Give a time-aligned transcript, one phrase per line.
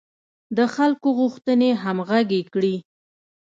[0.57, 2.75] د خلکو غوښتنې همغږې کړي.